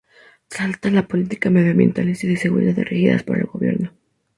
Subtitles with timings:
[0.47, 3.91] Trata las políticas medioambientales y de seguridad regidas por el gobierno.